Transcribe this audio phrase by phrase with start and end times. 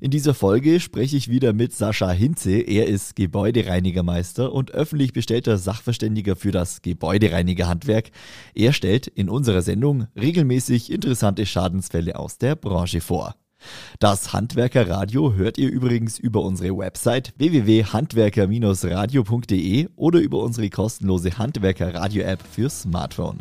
[0.00, 2.60] In dieser Folge spreche ich wieder mit Sascha Hinze.
[2.60, 8.10] Er ist Gebäudereinigermeister und öffentlich bestellter Sachverständiger für das Gebäudereinigerhandwerk.
[8.54, 13.34] Er stellt in unserer Sendung regelmäßig interessante Schadensfälle aus der Branche vor.
[13.98, 22.70] Das Handwerkerradio hört ihr übrigens über unsere Website www.handwerker-radio.de oder über unsere kostenlose Handwerkerradio-App für
[22.70, 23.36] Smartphone.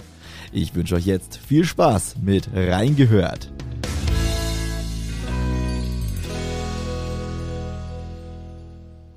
[0.51, 3.49] Ich wünsche euch jetzt viel Spaß mit Reingehört.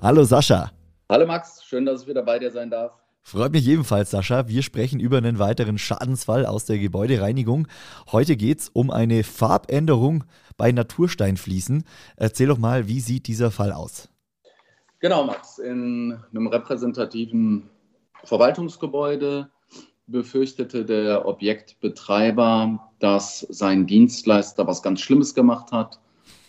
[0.03, 0.73] Hallo Sascha.
[1.09, 2.91] Hallo Max, schön, dass ich wieder bei dir sein darf.
[3.23, 4.49] Freut mich ebenfalls, Sascha.
[4.49, 7.69] Wir sprechen über einen weiteren Schadensfall aus der Gebäudereinigung.
[8.11, 10.25] Heute geht es um eine Farbänderung
[10.57, 11.85] bei Natursteinfliesen.
[12.17, 14.09] Erzähl doch mal, wie sieht dieser Fall aus?
[14.99, 15.61] Genau, Max.
[15.61, 17.71] In einem repräsentativen
[18.25, 19.51] Verwaltungsgebäude
[20.09, 26.01] befürchtete der Objektbetreiber, dass sein Dienstleister was ganz Schlimmes gemacht hat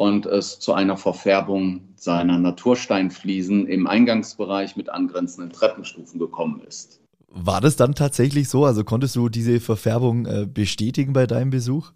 [0.03, 6.99] und es zu einer Verfärbung seiner Natursteinfliesen im Eingangsbereich mit angrenzenden Treppenstufen gekommen ist.
[7.29, 8.65] War das dann tatsächlich so?
[8.65, 11.93] Also konntest du diese Verfärbung äh, bestätigen bei deinem Besuch?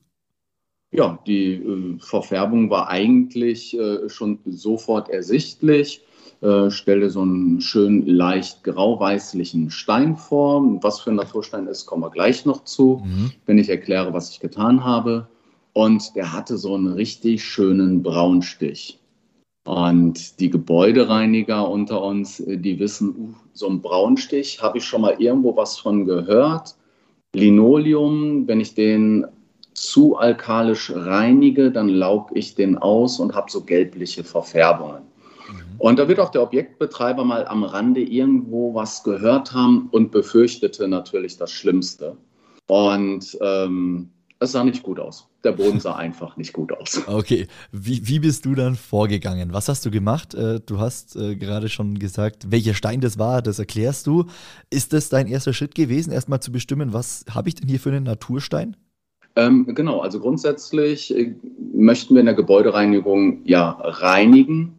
[0.91, 6.01] Ja, die äh, Verfärbung war eigentlich äh, schon sofort ersichtlich.
[6.69, 10.61] Stelle so einen schön leicht grau-weißlichen Stein vor.
[10.83, 13.31] Was für ein Naturstein ist, kommen wir gleich noch zu, mhm.
[13.47, 15.27] wenn ich erkläre, was ich getan habe.
[15.77, 18.97] Und der hatte so einen richtig schönen Braunstich.
[19.63, 25.01] Und die Gebäudereiniger unter uns, äh, die wissen, uh, so ein Braunstich, habe ich schon
[25.01, 26.75] mal irgendwo was von gehört.
[27.35, 29.27] Linoleum, wenn ich den
[29.75, 35.03] zu alkalisch reinige, dann laug ich den aus und habe so gelbliche Verfärbungen.
[35.03, 35.75] Mhm.
[35.77, 40.87] Und da wird auch der Objektbetreiber mal am Rande irgendwo was gehört haben und befürchtete
[40.87, 42.17] natürlich das Schlimmste.
[42.65, 44.09] Und ähm,
[44.39, 45.27] es sah nicht gut aus.
[45.47, 47.01] Der Boden sah einfach nicht gut aus.
[47.07, 49.53] Okay, wie, wie bist du dann vorgegangen?
[49.53, 50.33] Was hast du gemacht?
[50.33, 54.25] Äh, du hast äh, gerade schon gesagt, welcher Stein das war, das erklärst du.
[54.69, 57.91] Ist das dein erster Schritt gewesen, erstmal zu bestimmen, was habe ich denn hier für
[57.91, 58.75] einen Naturstein?
[59.37, 61.33] Ähm, genau, also grundsätzlich äh,
[61.73, 64.73] möchten wir in der Gebäudereinigung ja reinigen.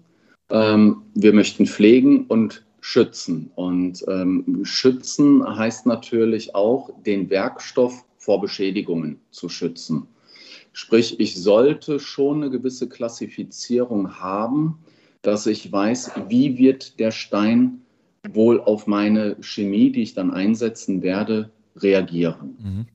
[0.51, 3.51] Ähm, wir möchten pflegen und schützen.
[3.55, 10.09] Und ähm, schützen heißt natürlich auch, den Werkstoff vor Beschädigungen zu schützen.
[10.79, 14.79] Sprich, ich sollte schon eine gewisse Klassifizierung haben,
[15.23, 17.81] dass ich weiß, wie wird der Stein
[18.33, 22.57] wohl auf meine Chemie, die ich dann einsetzen werde, reagieren.
[22.63, 22.87] Mhm.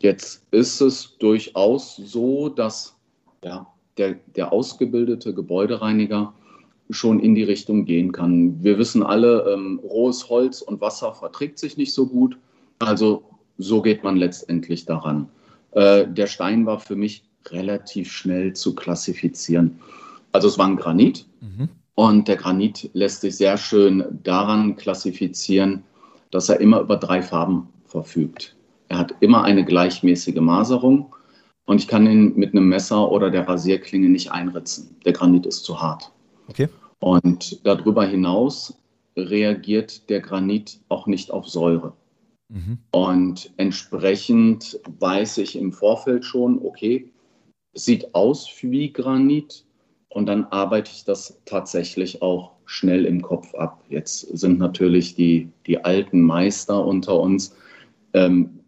[0.00, 2.96] Jetzt ist es durchaus so, dass
[3.44, 3.66] ja,
[3.98, 6.32] der, der ausgebildete Gebäudereiniger
[6.88, 8.64] schon in die Richtung gehen kann.
[8.64, 12.38] Wir wissen alle, ähm, rohes Holz und Wasser verträgt sich nicht so gut.
[12.78, 13.22] Also
[13.58, 15.28] so geht man letztendlich daran.
[15.72, 19.78] Äh, der Stein war für mich relativ schnell zu klassifizieren.
[20.32, 21.68] Also es war ein Granit mhm.
[21.94, 25.82] und der Granit lässt sich sehr schön daran klassifizieren,
[26.30, 28.54] dass er immer über drei Farben verfügt.
[28.88, 31.14] Er hat immer eine gleichmäßige Maserung
[31.66, 34.96] und ich kann ihn mit einem Messer oder der Rasierklinge nicht einritzen.
[35.04, 36.10] Der Granit ist zu hart.
[36.48, 36.68] Okay.
[37.00, 38.74] Und darüber hinaus
[39.16, 41.92] reagiert der Granit auch nicht auf Säure.
[42.48, 42.78] Mhm.
[42.90, 47.10] Und entsprechend weiß ich im Vorfeld schon, okay,
[47.74, 49.64] sieht aus wie Granit
[50.08, 53.84] und dann arbeite ich das tatsächlich auch schnell im Kopf ab.
[53.88, 57.54] Jetzt sind natürlich die, die alten Meister unter uns,
[58.14, 58.60] ähm,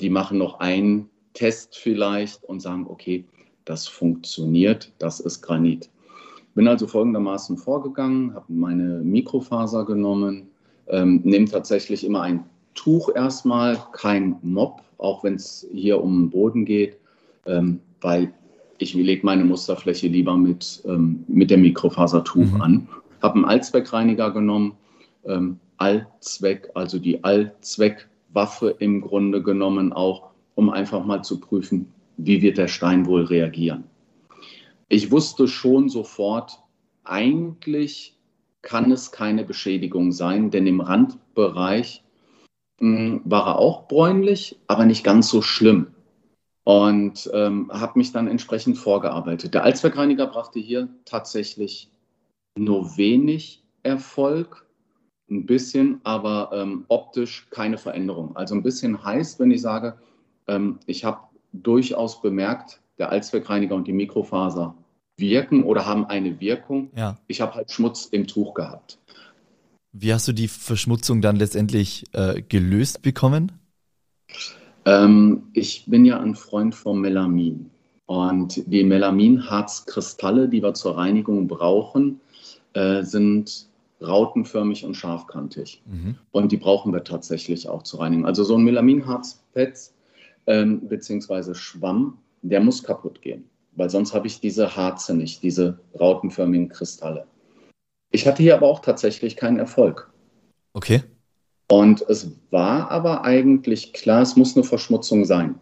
[0.00, 3.24] die machen noch einen Test vielleicht und sagen, okay,
[3.64, 5.90] das funktioniert, das ist Granit.
[6.54, 10.48] Bin also folgendermaßen vorgegangen, habe meine Mikrofaser genommen,
[10.88, 12.44] ähm, nehme tatsächlich immer ein
[12.78, 16.96] Tuch erstmal, kein Mob, auch wenn es hier um den Boden geht,
[17.44, 18.32] ähm, weil
[18.78, 22.60] ich lege meine Musterfläche lieber mit, ähm, mit dem Mikrofasertuch mhm.
[22.60, 22.88] an.
[23.20, 24.76] Habe einen Allzweckreiniger genommen,
[25.24, 32.42] ähm, Allzweck, also die Allzweckwaffe im Grunde genommen auch, um einfach mal zu prüfen, wie
[32.42, 33.84] wird der Stein wohl reagieren.
[34.88, 36.60] Ich wusste schon sofort,
[37.02, 38.16] eigentlich
[38.62, 42.04] kann es keine Beschädigung sein, denn im Randbereich
[42.78, 45.88] hm, war er auch bräunlich, aber nicht ganz so schlimm.
[46.64, 49.54] Und ähm, habe mich dann entsprechend vorgearbeitet.
[49.54, 51.90] Der Allzweckreiniger brachte hier tatsächlich
[52.58, 54.66] nur wenig Erfolg.
[55.30, 58.36] Ein bisschen, aber ähm, optisch keine Veränderung.
[58.36, 59.98] Also ein bisschen heißt, wenn ich sage,
[60.46, 61.20] ähm, ich habe
[61.52, 64.74] durchaus bemerkt, der Allzweckreiniger und die Mikrofaser
[65.16, 66.90] wirken oder haben eine Wirkung.
[66.94, 67.16] Ja.
[67.26, 68.98] Ich habe halt Schmutz im Tuch gehabt.
[70.00, 73.52] Wie hast du die Verschmutzung dann letztendlich äh, gelöst bekommen?
[74.84, 77.70] Ähm, ich bin ja ein Freund vom Melamin.
[78.06, 82.20] Und die Melaminharzkristalle, die wir zur Reinigung brauchen,
[82.74, 83.66] äh, sind
[84.00, 85.82] rautenförmig und scharfkantig.
[85.84, 86.14] Mhm.
[86.30, 88.26] Und die brauchen wir tatsächlich auch zur Reinigung.
[88.26, 89.90] Also so ein Melaminharzpad
[90.46, 95.80] ähm, beziehungsweise Schwamm, der muss kaputt gehen, weil sonst habe ich diese Harze nicht, diese
[95.98, 97.26] rautenförmigen Kristalle.
[98.10, 100.10] Ich hatte hier aber auch tatsächlich keinen Erfolg.
[100.72, 101.02] Okay.
[101.70, 105.58] Und es war aber eigentlich klar, es muss eine Verschmutzung sein.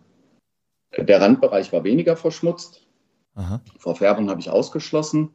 [0.96, 2.86] Der Randbereich war weniger verschmutzt.
[3.34, 3.60] Aha.
[3.78, 5.30] Verfärbung habe ich ausgeschlossen.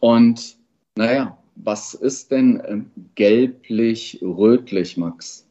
[0.00, 0.56] Und
[0.96, 5.46] naja, was ist denn ähm, gelblich-rötlich, Max?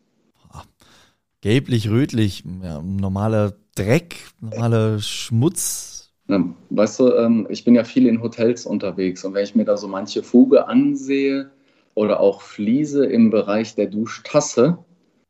[1.41, 5.94] Gelblich, rötlich, ja, normaler Dreck, normaler Schmutz.
[6.29, 9.65] Ähm, Weißt du, ähm, ich bin ja viel in Hotels unterwegs und wenn ich mir
[9.65, 11.51] da so manche Fuge ansehe
[11.93, 14.77] oder auch Fliese im Bereich der Duschtasse,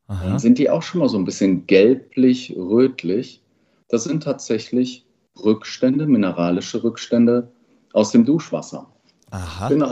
[0.08, 0.28] Aha.
[0.28, 3.42] dann sind die auch schon mal so ein bisschen gelblich-rötlich.
[3.88, 5.04] Das sind tatsächlich
[5.44, 7.50] Rückstände, mineralische Rückstände
[7.92, 8.86] aus dem Duschwasser.
[9.30, 9.68] Aha.
[9.68, 9.84] bin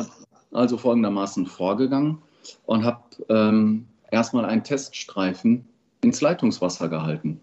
[0.52, 2.22] also folgendermaßen vorgegangen
[2.66, 5.68] und habe ähm, erstmal einen Teststreifen
[6.02, 7.40] ins Leitungswasser gehalten.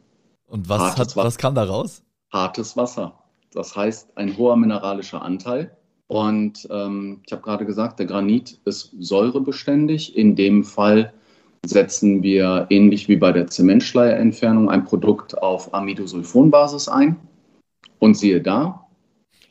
[0.47, 2.03] Und was, hat, was kam da raus?
[2.31, 3.20] Hartes Wasser.
[3.53, 5.75] Das heißt, ein hoher mineralischer Anteil.
[6.07, 10.15] Und ähm, ich habe gerade gesagt, der Granit ist säurebeständig.
[10.15, 11.13] In dem Fall
[11.65, 17.17] setzen wir ähnlich wie bei der Zementschleierentfernung ein Produkt auf Amidosulfonbasis ein.
[17.99, 18.87] Und siehe da,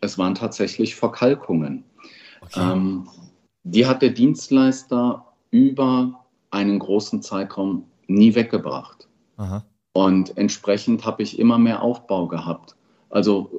[0.01, 1.85] es waren tatsächlich Verkalkungen.
[2.41, 2.61] Okay.
[2.61, 3.09] Ähm,
[3.63, 9.09] die hat der Dienstleister über einen großen Zeitraum nie weggebracht.
[9.37, 9.65] Aha.
[9.93, 12.77] Und entsprechend habe ich immer mehr Aufbau gehabt.
[13.11, 13.51] Also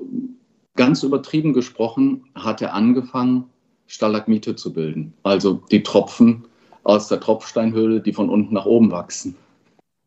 [0.76, 3.46] ganz übertrieben gesprochen hat er angefangen,
[3.88, 5.14] Stalagmite zu bilden.
[5.24, 6.46] Also die Tropfen
[6.84, 9.36] aus der Tropfsteinhöhle, die von unten nach oben wachsen.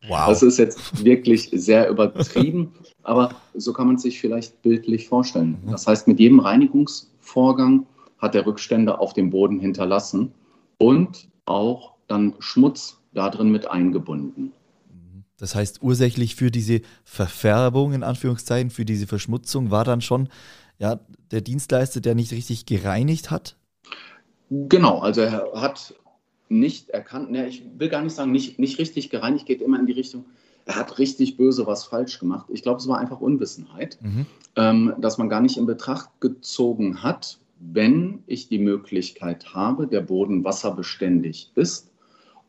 [0.09, 0.27] Wow.
[0.29, 5.59] Das ist jetzt wirklich sehr übertrieben, aber so kann man sich vielleicht bildlich vorstellen.
[5.65, 5.71] Mhm.
[5.71, 7.87] Das heißt, mit jedem Reinigungsvorgang
[8.19, 10.33] hat er Rückstände auf dem Boden hinterlassen
[10.79, 14.53] und auch dann Schmutz darin mit eingebunden.
[15.45, 20.31] Das heißt, ursächlich für diese Verfärbung, in Anführungszeichen, für diese Verschmutzung war dann schon
[20.79, 21.01] ja,
[21.33, 23.55] der Dienstleister, der nicht richtig gereinigt hat.
[24.49, 25.93] Genau, also er hat
[26.49, 29.85] nicht erkannt, ne, ich will gar nicht sagen, nicht, nicht richtig gereinigt, geht immer in
[29.85, 30.25] die Richtung,
[30.65, 32.47] er hat richtig böse was falsch gemacht.
[32.49, 34.25] Ich glaube, es war einfach Unwissenheit, Mhm.
[34.57, 40.01] ähm, dass man gar nicht in Betracht gezogen hat, wenn ich die Möglichkeit habe, der
[40.01, 41.91] Boden wasserbeständig ist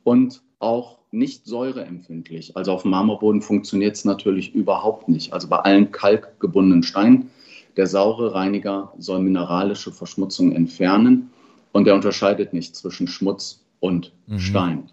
[0.06, 2.58] und auch nicht säureempfindlich.
[2.58, 5.34] Also auf dem Marmorboden funktioniert es natürlich überhaupt nicht.
[5.34, 7.30] Also bei allen kalkgebundenen Steinen,
[7.78, 11.30] der saure Reiniger soll mineralische Verschmutzung entfernen
[11.72, 14.40] und er unterscheidet nicht zwischen Schmutz und Mhm.
[14.40, 14.90] Stein.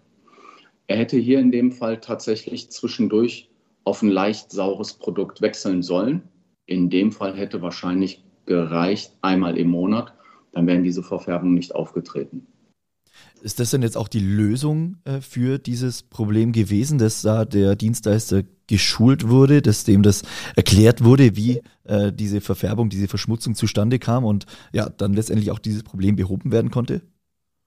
[0.87, 3.49] Er hätte hier in dem Fall tatsächlich zwischendurch
[3.85, 6.23] auf ein leicht saures Produkt wechseln sollen.
[6.65, 10.13] In dem Fall hätte wahrscheinlich gereicht, einmal im Monat,
[10.51, 12.47] dann wären diese Verfärbungen nicht aufgetreten.
[13.43, 17.75] Ist das denn jetzt auch die Lösung äh, für dieses Problem gewesen, dass da der
[17.75, 20.21] Dienstleister geschult wurde, dass dem das
[20.55, 25.59] erklärt wurde, wie äh, diese Verfärbung, diese Verschmutzung zustande kam und ja, dann letztendlich auch
[25.59, 27.01] dieses Problem behoben werden konnte?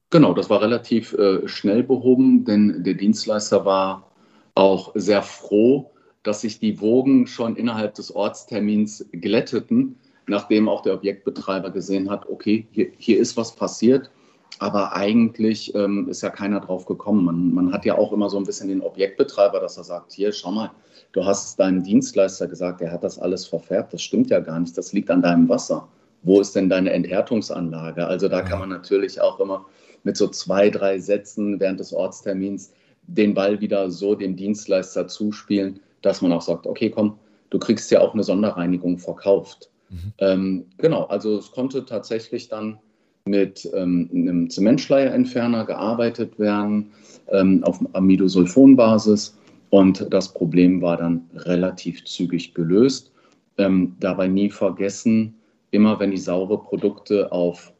[0.09, 4.11] Genau, das war relativ äh, schnell behoben, denn der Dienstleister war
[4.55, 5.91] auch sehr froh,
[6.23, 12.27] dass sich die Wogen schon innerhalb des Ortstermins glätteten, nachdem auch der Objektbetreiber gesehen hat,
[12.31, 14.11] okay, hier, hier ist was passiert,
[14.59, 17.25] aber eigentlich ähm, ist ja keiner drauf gekommen.
[17.25, 20.33] Man, man hat ja auch immer so ein bisschen den Objektbetreiber, dass er sagt, hier,
[20.33, 20.71] schau mal,
[21.13, 24.59] du hast es deinem Dienstleister gesagt, der hat das alles verfärbt, das stimmt ja gar
[24.59, 25.89] nicht, das liegt an deinem Wasser.
[26.23, 28.07] Wo ist denn deine Enthärtungsanlage?
[28.07, 29.67] Also da kann man natürlich auch immer
[30.03, 32.73] mit so zwei, drei Sätzen während des Ortstermins
[33.07, 37.19] den Ball wieder so dem Dienstleister zuspielen, dass man auch sagt, okay, komm,
[37.51, 39.71] du kriegst ja auch eine Sonderreinigung verkauft.
[39.91, 40.13] Mhm.
[40.19, 42.79] Ähm, genau, also es konnte tatsächlich dann
[43.27, 46.93] mit ähm, einem Zementschleierentferner gearbeitet werden
[47.29, 49.37] ähm, auf Amidosulfonbasis
[49.71, 53.13] und das Problem war dann relativ zügig gelöst.
[53.59, 55.35] Ähm, dabei nie vergessen,
[55.71, 57.73] immer wenn die saure Produkte auf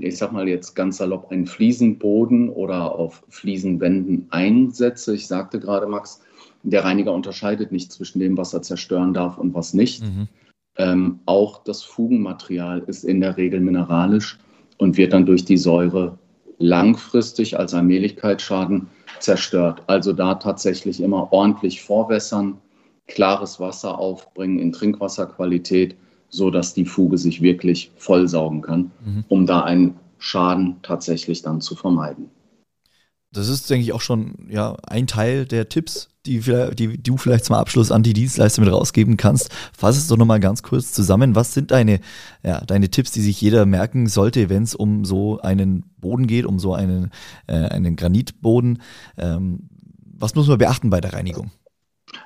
[0.00, 5.14] ich sag mal jetzt ganz salopp, einen Fliesenboden oder auf Fliesenwänden einsetze.
[5.14, 6.22] Ich sagte gerade, Max,
[6.62, 10.04] der Reiniger unterscheidet nicht zwischen dem, was er zerstören darf und was nicht.
[10.04, 10.28] Mhm.
[10.76, 14.38] Ähm, auch das Fugenmaterial ist in der Regel mineralisch
[14.78, 16.18] und wird dann durch die Säure
[16.58, 18.88] langfristig als Allmählichkeitsschaden
[19.20, 19.82] zerstört.
[19.86, 22.58] Also da tatsächlich immer ordentlich vorwässern,
[23.06, 25.96] klares Wasser aufbringen in Trinkwasserqualität,
[26.28, 29.24] so dass die Fuge sich wirklich vollsaugen kann, mhm.
[29.28, 32.30] um da einen Schaden tatsächlich dann zu vermeiden.
[33.32, 36.40] Das ist, denke ich, auch schon ja, ein Teil der Tipps, die,
[36.74, 39.50] die du vielleicht zum Abschluss an die Dienstleister mit rausgeben kannst.
[39.76, 41.34] Fass es doch nochmal ganz kurz zusammen.
[41.34, 42.00] Was sind deine,
[42.42, 46.46] ja, deine Tipps, die sich jeder merken sollte, wenn es um so einen Boden geht,
[46.46, 47.10] um so einen,
[47.46, 48.80] äh, einen Granitboden?
[49.18, 49.68] Ähm,
[50.18, 51.50] was muss man beachten bei der Reinigung?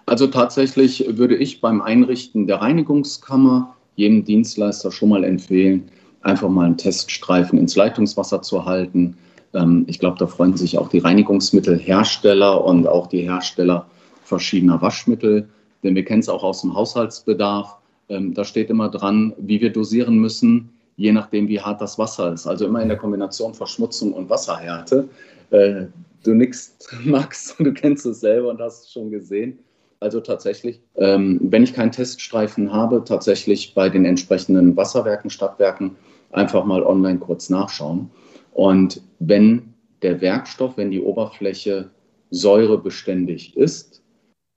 [0.06, 5.88] Also tatsächlich würde ich beim Einrichten der Reinigungskammer jedem Dienstleister schon mal empfehlen,
[6.22, 9.16] einfach mal einen Teststreifen ins Leitungswasser zu halten
[9.54, 13.86] ähm, ich glaube, da freuen sich auch die Reinigungsmittelhersteller und auch die Hersteller
[14.24, 15.48] verschiedener Waschmittel,
[15.82, 17.76] denn wir kennen es auch aus dem Haushaltsbedarf.
[18.08, 22.32] Ähm, da steht immer dran, wie wir dosieren müssen, je nachdem, wie hart das Wasser
[22.32, 22.46] ist.
[22.46, 25.08] Also immer in der Kombination Verschmutzung und Wasserhärte.
[25.50, 25.86] Äh,
[26.22, 29.58] du nix, Max, du kennst es selber und hast es schon gesehen.
[30.00, 35.92] Also tatsächlich, ähm, wenn ich keinen Teststreifen habe, tatsächlich bei den entsprechenden Wasserwerken, Stadtwerken
[36.32, 38.10] einfach mal online kurz nachschauen.
[38.52, 41.90] Und wenn der Werkstoff, wenn die Oberfläche
[42.30, 44.02] säurebeständig ist,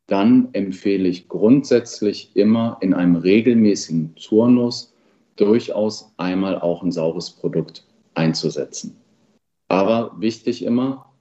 [0.07, 4.93] dann empfehle ich grundsätzlich immer in einem regelmäßigen Turnus
[5.35, 8.95] durchaus einmal auch ein saures Produkt einzusetzen.
[9.67, 11.11] Aber wichtig immer,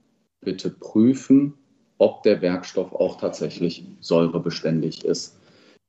[0.41, 1.55] bitte prüfen,
[1.97, 5.39] ob der Werkstoff auch tatsächlich säurebeständig ist.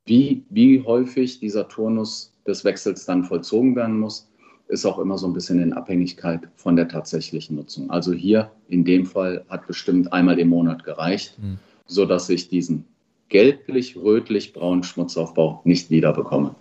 [0.07, 4.31] Wie, wie häufig dieser Turnus des Wechsels dann vollzogen werden muss,
[4.68, 7.90] ist auch immer so ein bisschen in Abhängigkeit von der tatsächlichen Nutzung.
[7.90, 11.58] Also hier in dem Fall hat bestimmt einmal im Monat gereicht, mhm.
[11.87, 12.85] sodass ich diesen
[13.28, 16.54] gelblich-rötlich-braunen Schmutzaufbau nicht wieder bekomme.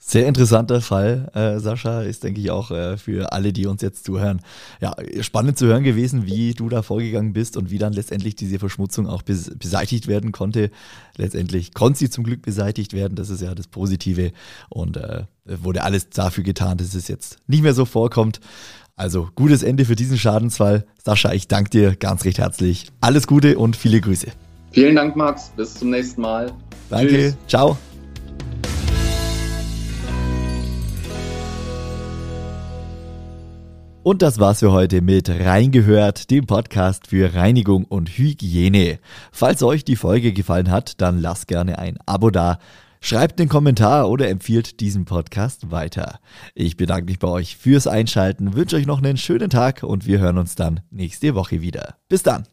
[0.00, 4.04] Sehr interessanter Fall, äh, Sascha, ist, denke ich, auch äh, für alle, die uns jetzt
[4.04, 4.40] zuhören.
[4.80, 8.58] Ja, spannend zu hören gewesen, wie du da vorgegangen bist und wie dann letztendlich diese
[8.58, 10.70] Verschmutzung auch bes beseitigt werden konnte.
[11.16, 14.32] Letztendlich konnte sie zum Glück beseitigt werden, das ist ja das Positive.
[14.68, 18.40] Und äh, wurde alles dafür getan, dass es jetzt nicht mehr so vorkommt.
[18.96, 20.84] Also gutes Ende für diesen Schadensfall.
[21.04, 22.86] Sascha, ich danke dir ganz recht herzlich.
[23.00, 24.28] Alles Gute und viele Grüße.
[24.72, 25.50] Vielen Dank, Max.
[25.56, 26.52] Bis zum nächsten Mal.
[26.90, 27.08] Danke.
[27.08, 27.36] Tschüss.
[27.46, 27.78] Ciao.
[34.08, 39.00] Und das war's für heute mit Reingehört, dem Podcast für Reinigung und Hygiene.
[39.32, 42.58] Falls euch die Folge gefallen hat, dann lasst gerne ein Abo da.
[43.02, 46.20] Schreibt einen Kommentar oder empfiehlt diesen Podcast weiter.
[46.54, 50.20] Ich bedanke mich bei euch fürs Einschalten, wünsche euch noch einen schönen Tag und wir
[50.20, 51.96] hören uns dann nächste Woche wieder.
[52.08, 52.46] Bis dann.